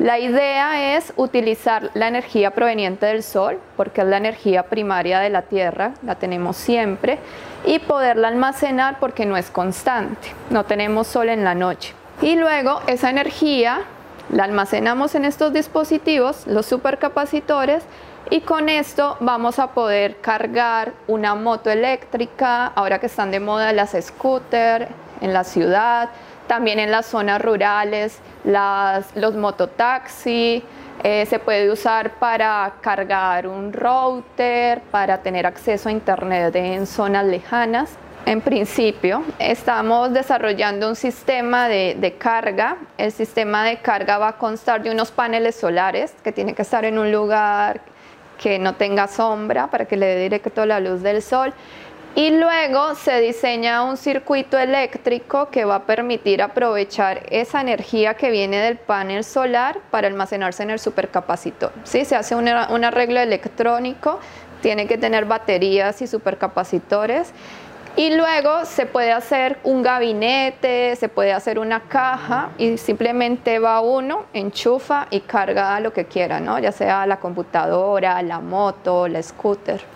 La 0.00 0.18
idea 0.18 0.96
es 0.96 1.12
utilizar 1.16 1.92
la 1.94 2.08
energía 2.08 2.50
proveniente 2.50 3.06
del 3.06 3.22
sol, 3.22 3.60
porque 3.76 4.00
es 4.00 4.06
la 4.08 4.16
energía 4.16 4.64
primaria 4.64 5.20
de 5.20 5.30
la 5.30 5.42
Tierra, 5.42 5.92
la 6.02 6.16
tenemos 6.16 6.56
siempre, 6.56 7.20
y 7.64 7.78
poderla 7.78 8.26
almacenar 8.26 8.98
porque 8.98 9.24
no 9.24 9.36
es 9.36 9.50
constante, 9.50 10.28
no 10.50 10.64
tenemos 10.64 11.06
sol 11.06 11.28
en 11.28 11.44
la 11.44 11.54
noche. 11.54 11.94
Y 12.22 12.34
luego 12.34 12.80
esa 12.88 13.08
energía 13.08 13.82
la 14.30 14.44
almacenamos 14.44 15.14
en 15.14 15.24
estos 15.24 15.52
dispositivos, 15.52 16.44
los 16.48 16.66
supercapacitores, 16.66 17.84
y 18.30 18.40
con 18.40 18.68
esto 18.68 19.16
vamos 19.20 19.60
a 19.60 19.68
poder 19.68 20.16
cargar 20.20 20.92
una 21.06 21.36
moto 21.36 21.70
eléctrica, 21.70 22.66
ahora 22.66 22.98
que 22.98 23.06
están 23.06 23.30
de 23.30 23.38
moda 23.38 23.72
las 23.72 23.92
scooters 23.92 24.88
en 25.20 25.32
la 25.32 25.44
ciudad, 25.44 26.10
también 26.46 26.78
en 26.78 26.90
las 26.90 27.06
zonas 27.06 27.40
rurales, 27.40 28.20
los 28.44 29.34
mototaxi, 29.34 30.62
eh, 31.02 31.26
se 31.26 31.38
puede 31.38 31.70
usar 31.70 32.12
para 32.12 32.74
cargar 32.80 33.46
un 33.46 33.72
router, 33.72 34.80
para 34.90 35.18
tener 35.18 35.46
acceso 35.46 35.88
a 35.88 35.92
internet 35.92 36.54
en 36.56 36.86
zonas 36.86 37.26
lejanas. 37.26 37.96
En 38.26 38.40
principio, 38.40 39.22
estamos 39.38 40.12
desarrollando 40.14 40.88
un 40.88 40.96
sistema 40.96 41.68
de, 41.68 41.96
de, 41.98 42.14
carga. 42.14 42.78
El 42.96 43.12
sistema 43.12 43.64
de 43.64 43.78
carga 43.78 44.16
va 44.16 44.28
a 44.28 44.38
constar 44.38 44.82
de 44.82 44.90
unos 44.90 45.10
paneles 45.10 45.56
solares 45.56 46.14
que 46.22 46.32
tienen 46.32 46.54
que 46.54 46.62
estar 46.62 46.86
en 46.86 46.98
un 46.98 47.12
lugar 47.12 47.82
que 48.40 48.58
no 48.58 48.74
tenga 48.74 49.06
sombra 49.08 49.66
para 49.66 49.84
que 49.84 49.96
le 49.96 50.06
dé 50.06 50.22
directo 50.22 50.64
la 50.64 50.80
luz 50.80 51.02
del 51.02 51.20
sol. 51.22 51.52
Y 52.16 52.30
luego 52.30 52.94
se 52.94 53.20
diseña 53.20 53.82
un 53.82 53.96
circuito 53.96 54.56
eléctrico 54.56 55.48
que 55.50 55.64
va 55.64 55.76
a 55.76 55.82
permitir 55.82 56.42
aprovechar 56.42 57.22
esa 57.28 57.60
energía 57.60 58.14
que 58.14 58.30
viene 58.30 58.58
del 58.58 58.76
panel 58.76 59.24
solar 59.24 59.80
para 59.90 60.06
almacenarse 60.06 60.62
en 60.62 60.70
el 60.70 60.78
supercapacitor. 60.78 61.72
¿sí? 61.82 62.04
Se 62.04 62.14
hace 62.14 62.36
un 62.36 62.46
arreglo 62.46 63.18
electrónico, 63.18 64.20
tiene 64.62 64.86
que 64.86 64.96
tener 64.96 65.24
baterías 65.24 66.00
y 66.02 66.06
supercapacitores 66.06 67.32
y 67.96 68.14
luego 68.14 68.64
se 68.64 68.86
puede 68.86 69.12
hacer 69.12 69.58
un 69.62 69.82
gabinete, 69.82 70.96
se 70.96 71.08
puede 71.08 71.32
hacer 71.32 71.58
una 71.58 71.80
caja 71.80 72.50
y 72.58 72.76
simplemente 72.76 73.58
va 73.58 73.80
uno, 73.80 74.26
enchufa 74.32 75.06
y 75.10 75.20
carga 75.20 75.78
lo 75.80 75.92
que 75.92 76.04
quiera, 76.06 76.40
¿no? 76.40 76.58
ya 76.58 76.70
sea 76.72 77.06
la 77.06 77.18
computadora, 77.18 78.22
la 78.22 78.40
moto, 78.40 79.06
la 79.06 79.22
scooter. 79.22 79.93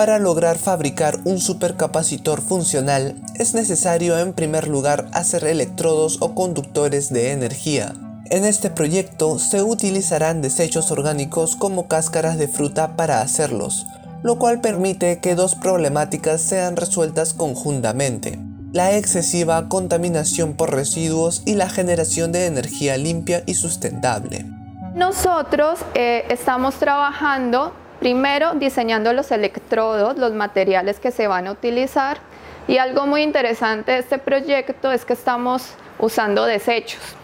Para 0.00 0.18
lograr 0.18 0.56
fabricar 0.56 1.18
un 1.24 1.40
supercapacitor 1.40 2.40
funcional 2.40 3.16
es 3.34 3.52
necesario 3.52 4.18
en 4.18 4.32
primer 4.32 4.66
lugar 4.66 5.04
hacer 5.12 5.44
electrodos 5.44 6.16
o 6.22 6.34
conductores 6.34 7.12
de 7.12 7.32
energía. 7.32 7.92
En 8.30 8.46
este 8.46 8.70
proyecto 8.70 9.38
se 9.38 9.62
utilizarán 9.62 10.40
desechos 10.40 10.90
orgánicos 10.90 11.54
como 11.54 11.86
cáscaras 11.86 12.38
de 12.38 12.48
fruta 12.48 12.96
para 12.96 13.20
hacerlos, 13.20 13.86
lo 14.22 14.38
cual 14.38 14.62
permite 14.62 15.20
que 15.20 15.34
dos 15.34 15.54
problemáticas 15.54 16.40
sean 16.40 16.76
resueltas 16.76 17.34
conjuntamente, 17.34 18.38
la 18.72 18.96
excesiva 18.96 19.68
contaminación 19.68 20.54
por 20.54 20.72
residuos 20.74 21.42
y 21.44 21.56
la 21.56 21.68
generación 21.68 22.32
de 22.32 22.46
energía 22.46 22.96
limpia 22.96 23.42
y 23.44 23.52
sustentable. 23.52 24.46
Nosotros 24.94 25.78
eh, 25.92 26.24
estamos 26.30 26.76
trabajando 26.76 27.74
primero 28.00 28.54
diseñando 28.54 29.12
los 29.12 29.30
electrodos, 29.30 30.18
los 30.18 30.32
materiales 30.32 30.98
que 30.98 31.12
se 31.12 31.28
van 31.28 31.46
a 31.46 31.52
utilizar 31.52 32.18
y 32.66 32.78
algo 32.78 33.06
muy 33.06 33.22
interesante 33.22 33.92
de 33.92 33.98
este 33.98 34.18
proyecto 34.18 34.90
es 34.90 35.04
que 35.04 35.12
estamos 35.12 35.74
usando 35.98 36.44
desechos 36.46 37.16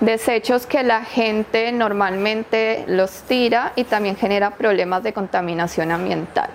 desechos 0.00 0.66
que 0.66 0.82
la 0.82 1.04
gente 1.04 1.72
normalmente 1.72 2.84
los 2.86 3.22
tira 3.22 3.72
y 3.74 3.84
también 3.84 4.16
genera 4.16 4.50
problemas 4.50 5.02
de 5.02 5.12
contaminación 5.12 5.90
ambiental. 5.90 6.50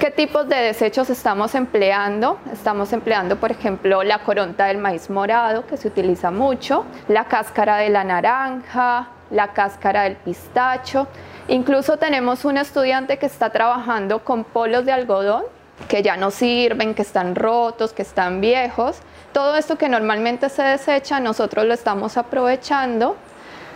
¿Qué 0.00 0.10
tipos 0.10 0.48
de 0.48 0.56
desechos 0.56 1.10
estamos 1.10 1.54
empleando? 1.54 2.38
Estamos 2.52 2.92
empleando, 2.92 3.36
por 3.36 3.50
ejemplo, 3.50 4.02
la 4.02 4.20
coronta 4.20 4.66
del 4.66 4.78
maíz 4.78 5.08
morado, 5.08 5.66
que 5.66 5.76
se 5.76 5.88
utiliza 5.88 6.30
mucho, 6.30 6.84
la 7.08 7.24
cáscara 7.24 7.78
de 7.78 7.88
la 7.88 8.04
naranja, 8.04 9.08
la 9.30 9.48
cáscara 9.48 10.02
del 10.02 10.16
pistacho. 10.16 11.06
Incluso 11.48 11.96
tenemos 11.96 12.44
un 12.44 12.56
estudiante 12.56 13.18
que 13.18 13.26
está 13.26 13.50
trabajando 13.50 14.24
con 14.24 14.44
polos 14.44 14.84
de 14.84 14.92
algodón 14.92 15.44
que 15.88 16.02
ya 16.02 16.16
no 16.16 16.30
sirven, 16.30 16.94
que 16.94 17.02
están 17.02 17.34
rotos, 17.34 17.92
que 17.92 18.02
están 18.02 18.40
viejos. 18.40 18.98
Todo 19.32 19.56
esto 19.56 19.76
que 19.76 19.88
normalmente 19.88 20.48
se 20.48 20.62
desecha, 20.62 21.20
nosotros 21.20 21.66
lo 21.66 21.74
estamos 21.74 22.16
aprovechando, 22.16 23.16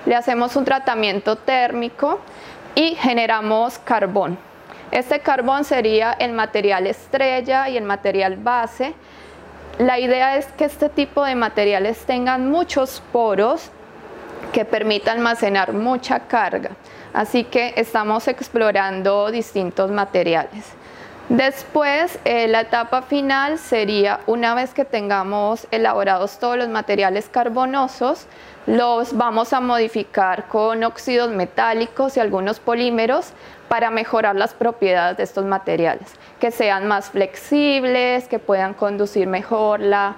le 0.07 0.17
hacemos 0.17 0.57
un 0.57 0.65
tratamiento 0.65 1.37
térmico 1.37 2.21
y 2.75 2.95
generamos 2.95 3.79
carbón. 3.79 4.39
Este 4.91 5.21
carbón 5.21 5.65
sería 5.65 6.13
el 6.13 6.33
material 6.33 6.87
estrella 6.87 7.69
y 7.69 7.77
el 7.77 7.85
material 7.85 8.37
base. 8.37 8.95
La 9.79 10.01
idea 10.01 10.37
es 10.37 10.47
que 10.47 10.65
este 10.65 10.89
tipo 10.89 11.25
de 11.25 11.37
materiales 11.37 11.99
tengan 12.07 12.51
muchos 12.51 13.03
poros 13.13 13.71
que 14.53 14.65
permitan 14.65 15.19
almacenar 15.19 15.73
mucha 15.73 16.21
carga. 16.21 16.71
Así 17.13 17.45
que 17.45 17.75
estamos 17.77 18.29
explorando 18.29 19.31
distintos 19.31 19.91
materiales. 19.91 20.65
Después, 21.31 22.19
eh, 22.25 22.49
la 22.49 22.63
etapa 22.63 23.03
final 23.03 23.59
sería, 23.59 24.19
una 24.27 24.55
vez 24.55 24.75
que 24.75 24.85
tengamos 24.85 25.69
elaborados 25.71 26.41
todos 26.41 26.57
los 26.57 26.69
materiales 26.69 27.29
carbonosos, 27.29 28.27
los 28.67 29.17
vamos 29.17 29.53
a 29.53 29.61
modificar 29.61 30.49
con 30.49 30.83
óxidos 30.83 31.31
metálicos 31.31 32.17
y 32.17 32.21
algunos 32.21 32.59
polímeros 32.59 33.33
para 33.69 33.93
mejorar 33.93 34.35
las 34.35 34.55
propiedades 34.55 35.19
de 35.19 35.23
estos 35.23 35.45
materiales, 35.45 36.09
que 36.41 36.51
sean 36.51 36.89
más 36.89 37.11
flexibles, 37.11 38.27
que 38.27 38.41
puedan 38.41 38.75
conducir 38.75 39.29
mejor 39.29 39.79
la 39.79 40.17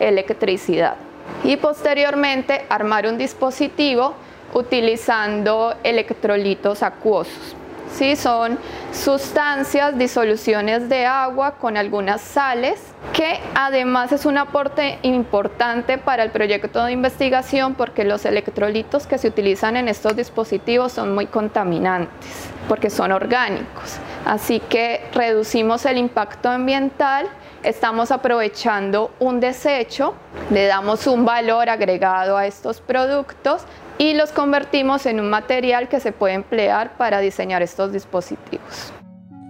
electricidad. 0.00 0.96
Y 1.44 1.56
posteriormente 1.56 2.64
armar 2.68 3.06
un 3.06 3.16
dispositivo 3.16 4.14
utilizando 4.54 5.74
electrolitos 5.82 6.82
acuosos. 6.82 7.56
¿sí? 7.92 8.16
Son 8.16 8.58
sustancias, 8.92 9.96
disoluciones 9.98 10.88
de 10.88 11.06
agua 11.06 11.52
con 11.52 11.76
algunas 11.76 12.20
sales, 12.20 12.80
que 13.12 13.40
además 13.54 14.12
es 14.12 14.24
un 14.26 14.38
aporte 14.38 14.98
importante 15.02 15.98
para 15.98 16.22
el 16.22 16.30
proyecto 16.30 16.84
de 16.84 16.92
investigación 16.92 17.74
porque 17.74 18.04
los 18.04 18.24
electrolitos 18.24 19.06
que 19.06 19.18
se 19.18 19.28
utilizan 19.28 19.76
en 19.76 19.88
estos 19.88 20.16
dispositivos 20.16 20.92
son 20.92 21.14
muy 21.14 21.26
contaminantes, 21.26 22.48
porque 22.68 22.90
son 22.90 23.12
orgánicos. 23.12 23.98
Así 24.24 24.60
que 24.60 25.06
reducimos 25.12 25.86
el 25.86 25.98
impacto 25.98 26.48
ambiental 26.48 27.28
estamos 27.62 28.10
aprovechando 28.10 29.10
un 29.18 29.40
desecho, 29.40 30.14
le 30.50 30.66
damos 30.66 31.06
un 31.06 31.24
valor 31.24 31.68
agregado 31.68 32.36
a 32.36 32.46
estos 32.46 32.80
productos 32.80 33.62
y 33.98 34.14
los 34.14 34.30
convertimos 34.30 35.06
en 35.06 35.20
un 35.20 35.28
material 35.28 35.88
que 35.88 36.00
se 36.00 36.12
puede 36.12 36.34
emplear 36.34 36.96
para 36.96 37.18
diseñar 37.18 37.62
estos 37.62 37.92
dispositivos. 37.92 38.92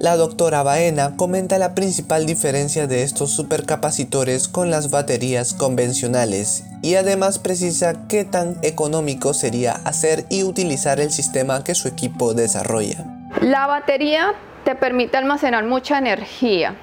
La 0.01 0.17
doctora 0.17 0.63
Baena 0.63 1.17
comenta 1.17 1.59
la 1.59 1.75
principal 1.75 2.25
diferencia 2.25 2.87
de 2.87 3.03
estos 3.03 3.33
supercapacitores 3.33 4.47
con 4.47 4.71
las 4.71 4.91
baterías 4.91 5.55
convencionales 5.55 6.65
y 6.83 6.95
además 6.95 7.41
precisa 7.41 8.07
qué 8.09 8.25
tan 8.25 8.59
económico 8.63 9.35
sería 9.35 9.73
hacer 9.85 10.25
y 10.31 10.45
utilizar 10.45 11.01
el 11.01 11.11
sistema 11.11 11.65
que 11.65 11.75
su 11.75 11.89
equipo 11.89 12.33
desarrolla. 12.33 13.05
La 13.41 13.67
batería 13.67 14.35
te 14.65 14.77
permite 14.77 15.17
almacenar 15.17 15.65
mucha 15.65 15.99
energía, 15.99 16.77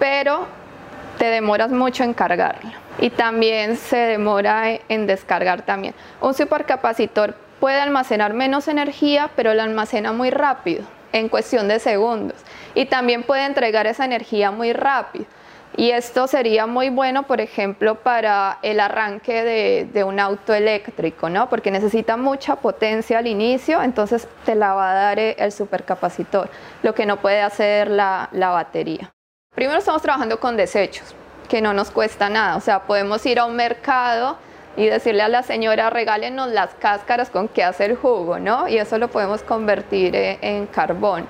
pero 0.00 0.46
te 1.18 1.26
demoras 1.26 1.70
mucho 1.70 2.02
en 2.02 2.14
cargarlo 2.14 2.89
y 3.00 3.10
también 3.10 3.76
se 3.76 3.96
demora 3.96 4.78
en 4.88 5.06
descargar 5.06 5.62
también. 5.62 5.94
Un 6.20 6.34
supercapacitor 6.34 7.34
puede 7.58 7.80
almacenar 7.80 8.34
menos 8.34 8.68
energía, 8.68 9.30
pero 9.36 9.54
la 9.54 9.64
almacena 9.64 10.12
muy 10.12 10.30
rápido, 10.30 10.84
en 11.12 11.28
cuestión 11.28 11.66
de 11.68 11.78
segundos. 11.78 12.38
Y 12.74 12.86
también 12.86 13.22
puede 13.22 13.46
entregar 13.46 13.86
esa 13.86 14.04
energía 14.04 14.50
muy 14.50 14.72
rápido. 14.72 15.26
Y 15.76 15.92
esto 15.92 16.26
sería 16.26 16.66
muy 16.66 16.90
bueno, 16.90 17.22
por 17.22 17.40
ejemplo, 17.40 17.94
para 17.94 18.58
el 18.62 18.80
arranque 18.80 19.88
de, 19.92 20.04
un 20.04 20.18
auto 20.18 20.52
eléctrico, 20.52 21.30
¿no? 21.30 21.48
Porque 21.48 21.70
necesita 21.70 22.16
mucha 22.16 22.56
potencia 22.56 23.18
al 23.18 23.28
inicio, 23.28 23.80
entonces 23.80 24.26
te 24.44 24.56
la 24.56 24.74
va 24.74 24.90
a 24.90 24.94
dar 24.94 25.18
el 25.18 25.52
supercapacitor, 25.52 26.50
lo 26.82 26.94
que 26.94 27.06
no 27.06 27.18
puede 27.18 27.40
hacer 27.40 27.88
la 27.88 28.28
batería. 28.32 29.12
Primero 29.54 29.78
estamos 29.78 30.02
trabajando 30.02 30.40
con 30.40 30.56
desechos, 30.56 31.14
que 31.50 31.60
no 31.60 31.74
nos 31.74 31.90
cuesta 31.90 32.30
nada, 32.30 32.56
o 32.56 32.60
sea, 32.60 32.84
podemos 32.84 33.26
ir 33.26 33.40
a 33.40 33.44
un 33.44 33.56
mercado 33.56 34.38
y 34.76 34.86
decirle 34.86 35.22
a 35.22 35.28
la 35.28 35.42
señora, 35.42 35.90
regálenos 35.90 36.48
las 36.48 36.70
cáscaras 36.74 37.28
con 37.28 37.48
que 37.48 37.64
hace 37.64 37.86
el 37.86 37.96
jugo, 37.96 38.38
¿no? 38.38 38.68
Y 38.68 38.78
eso 38.78 38.98
lo 38.98 39.08
podemos 39.08 39.42
convertir 39.42 40.14
eh, 40.14 40.38
en 40.42 40.66
carbón. 40.66 41.26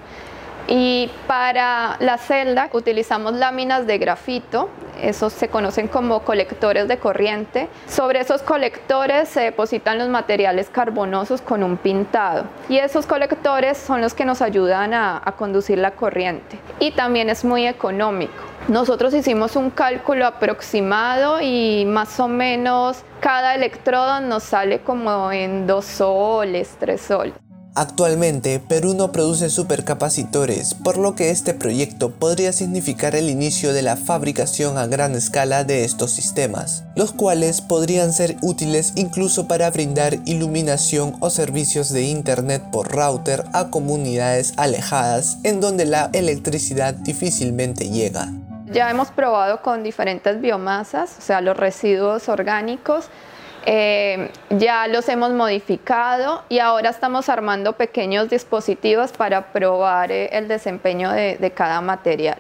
Y 0.71 1.11
para 1.27 1.97
la 1.99 2.17
celda 2.17 2.71
utilizamos 2.73 3.35
láminas 3.35 3.89
de 3.89 3.99
grafito, 3.99 4.69
esos 5.03 5.33
se 5.33 5.49
conocen 5.49 5.89
como 5.89 6.21
colectores 6.21 6.87
de 6.87 6.99
corriente. 6.99 7.69
Sobre 7.89 8.21
esos 8.21 8.43
colectores 8.43 9.29
se 9.29 9.41
depositan 9.41 9.99
los 9.99 10.09
materiales 10.09 10.69
carbonosos 10.71 11.43
con 11.43 11.65
un 11.65 11.77
pintado 11.77 12.45
y 12.69 12.79
esos 12.79 13.07
colectores 13.07 13.79
son 13.79 14.00
los 14.00 14.15
que 14.15 14.25
nos 14.25 14.43
ayudan 14.43 14.95
a, 14.95 15.35
conducir 15.37 15.79
la 15.79 15.93
corriente. 15.93 16.59
Y 16.79 16.93
también 16.93 17.31
es 17.31 17.45
muy 17.45 17.67
económico. 17.67 18.33
Nosotros 18.69 19.12
hicimos 19.12 19.57
un 19.57 19.71
cálculo 19.71 20.27
aproximado 20.27 21.41
y 21.41 21.85
más 21.85 22.21
o 22.21 22.29
menos 22.29 23.03
cada 23.19 23.57
electrodo 23.57 24.21
nos 24.21 24.45
sale 24.45 24.81
como 24.81 25.33
en 25.33 25.67
dos 25.67 25.85
soles, 25.85 26.77
tres 26.79 27.00
soles. 27.00 27.50
Actualmente, 27.77 28.59
Perú 28.59 28.95
no 28.95 29.12
produce 29.12 29.49
supercapacitores, 29.49 30.75
por 30.75 30.99
lo 30.99 31.15
que 31.15 31.31
este 31.31 31.55
proyecto 31.55 32.11
podría 32.11 32.53
significar 32.53 33.15
el 33.15 33.31
inicio 33.31 33.73
de 33.73 33.83
la 33.83 33.97
fabricación 33.97 34.77
a 34.77 34.87
gran 34.87 35.15
escala 35.15 35.62
de 35.62 35.85
estos 35.85 36.11
sistemas, 36.11 36.83
los 36.97 37.12
cuales 37.12 37.61
podrían 37.61 38.12
ser 38.12 38.37
útiles 38.43 38.93
incluso 38.97 39.47
para 39.47 39.71
brindar 39.71 40.19
iluminación 40.25 41.15
o 41.21 41.31
servicios 41.31 41.93
de 41.93 42.03
Internet 42.03 42.62
por 42.73 42.91
router 42.91 43.45
a 43.53 43.71
comunidades 43.71 44.55
alejadas 44.57 45.39
en 45.45 45.61
donde 45.61 45.85
la 45.85 46.11
electricidad 46.12 46.93
difícilmente 46.95 47.89
llega. 47.89 48.29
Ya 48.67 48.91
hemos 48.91 49.11
probado 49.11 49.62
con 49.62 49.83
diferentes 49.83 50.41
biomasas, 50.41 51.17
o 51.19 51.23
sea, 51.23 51.41
los 51.41 51.57
residuos 51.57 52.29
orgánicos, 52.29 53.09
eh, 53.67 54.31
ya 54.50 54.87
los 54.88 55.09
hemos 55.09 55.33
modificado 55.33 56.43
y 56.49 56.61
ahora 56.61 56.90
estamos 56.90 57.29
armando 57.29 57.75
pequeños 57.75 58.31
dispositivos 58.31 59.12
para 59.12 59.52
probar 59.52 60.11
eh, 60.11 60.31
el 60.33 60.49
desempeño 60.49 61.11
de, 61.12 61.52
cada 61.55 61.81
material. 61.81 62.38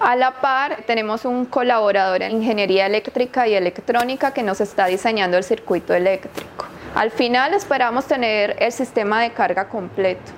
A 0.00 0.16
la 0.16 0.40
par, 0.40 0.78
tenemos 0.86 1.24
un 1.24 1.44
colaborador 1.44 2.22
en 2.22 2.32
ingeniería 2.32 2.86
eléctrica 2.86 3.46
y 3.48 3.54
electrónica 3.54 4.32
que 4.32 4.42
nos 4.42 4.60
está 4.60 4.86
diseñando 4.86 5.36
el 5.36 5.44
circuito 5.44 5.94
eléctrico. 5.94 6.66
Al 6.94 7.10
final 7.10 7.54
esperamos 7.54 8.06
tener 8.06 8.56
el 8.60 8.72
sistema 8.72 9.22
de 9.22 9.32
carga 9.32 9.68
completo. 9.68 10.32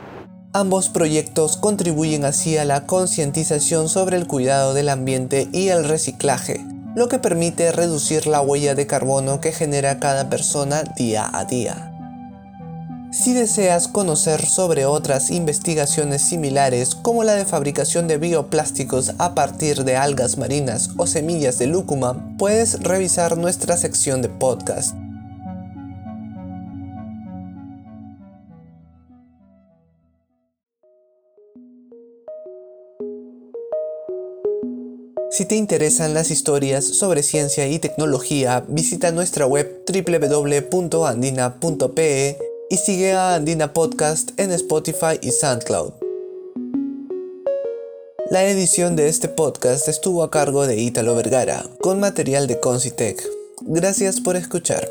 Ambos 0.52 0.88
proyectos 0.88 1.56
contribuyen 1.56 2.24
así 2.24 2.58
a 2.58 2.64
la 2.64 2.84
concientización 2.86 3.88
sobre 3.88 4.16
el 4.16 4.26
cuidado 4.26 4.74
del 4.74 4.88
ambiente 4.88 5.48
y 5.52 5.68
el 5.68 5.88
reciclaje, 5.88 6.60
lo 6.94 7.08
que 7.08 7.18
permite 7.18 7.72
reducir 7.72 8.26
la 8.26 8.40
huella 8.40 8.74
de 8.74 8.86
carbono 8.86 9.40
que 9.40 9.52
genera 9.52 9.98
cada 9.98 10.28
persona 10.28 10.82
día 10.82 11.28
a 11.32 11.44
día. 11.44 11.86
Si 13.12 13.32
deseas 13.32 13.88
conocer 13.88 14.46
sobre 14.46 14.86
otras 14.86 15.30
investigaciones 15.30 16.22
similares 16.22 16.94
como 16.94 17.24
la 17.24 17.34
de 17.34 17.44
fabricación 17.44 18.06
de 18.06 18.18
bioplásticos 18.18 19.14
a 19.18 19.34
partir 19.34 19.82
de 19.84 19.96
algas 19.96 20.38
marinas 20.38 20.90
o 20.96 21.08
semillas 21.08 21.58
de 21.58 21.66
lúcuma, 21.66 22.36
puedes 22.38 22.80
revisar 22.80 23.36
nuestra 23.36 23.76
sección 23.76 24.22
de 24.22 24.28
podcast 24.28 24.94
Si 35.40 35.46
te 35.46 35.56
interesan 35.56 36.12
las 36.12 36.30
historias 36.30 36.84
sobre 36.84 37.22
ciencia 37.22 37.66
y 37.66 37.78
tecnología, 37.78 38.62
visita 38.68 39.10
nuestra 39.10 39.46
web 39.46 39.86
www.andina.pe 39.88 40.68
y 42.68 42.76
sigue 42.76 43.14
a 43.14 43.36
Andina 43.36 43.72
Podcast 43.72 44.38
en 44.38 44.50
Spotify 44.50 45.18
y 45.22 45.30
SoundCloud. 45.30 45.94
La 48.30 48.44
edición 48.44 48.96
de 48.96 49.08
este 49.08 49.28
podcast 49.28 49.88
estuvo 49.88 50.24
a 50.24 50.30
cargo 50.30 50.66
de 50.66 50.76
Ítalo 50.76 51.14
Vergara, 51.14 51.64
con 51.80 52.00
material 52.00 52.46
de 52.46 52.60
Concitec. 52.60 53.26
Gracias 53.62 54.20
por 54.20 54.36
escuchar. 54.36 54.86